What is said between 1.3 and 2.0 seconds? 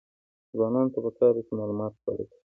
ده چې، معلومات